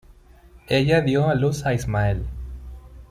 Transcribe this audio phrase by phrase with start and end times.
[0.77, 2.25] Ella dio a luz a Ismael.